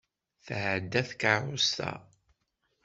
[0.45, 1.91] Tetɛedda tkeṛṛust-a!